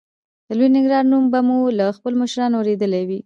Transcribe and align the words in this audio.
د 0.47 0.49
لوی 0.57 0.69
ننګرهار 0.75 1.05
نوم 1.11 1.25
به 1.33 1.39
مو 1.47 1.57
له 1.77 1.85
خپلو 1.97 2.15
مشرانو 2.23 2.57
اورېدلی 2.59 3.03
وي. 3.09 3.19